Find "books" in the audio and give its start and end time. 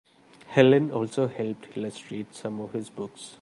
2.89-3.29